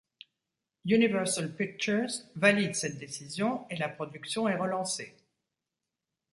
[0.85, 5.15] Universal Pictures valide cette décision et la production est relancée.